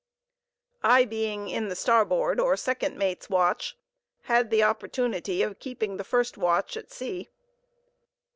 I 0.81 1.05
being 1.05 1.47
in 1.47 1.67
the 1.67 1.75
starboard, 1.75 2.39
or 2.39 2.57
second 2.57 2.97
mate's 2.97 3.29
watch, 3.29 3.77
had 4.23 4.49
the 4.49 4.63
opportunity 4.63 5.43
of 5.43 5.59
keeping 5.59 5.97
the 5.97 6.03
first 6.03 6.39
watch 6.39 6.75
at 6.75 6.91
sea. 6.91 7.29